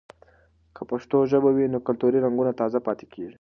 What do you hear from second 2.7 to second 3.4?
پاتې وي.